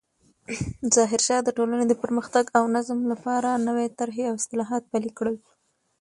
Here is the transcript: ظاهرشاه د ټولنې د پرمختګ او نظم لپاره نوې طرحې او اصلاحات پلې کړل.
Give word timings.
ظاهرشاه 0.95 1.41
د 1.45 1.49
ټولنې 1.57 1.85
د 1.87 1.93
پرمختګ 2.03 2.45
او 2.57 2.63
نظم 2.75 2.99
لپاره 3.11 3.49
نوې 3.67 3.87
طرحې 3.99 4.23
او 4.29 4.35
اصلاحات 4.41 4.83
پلې 4.91 5.09
کړل. 5.17 5.35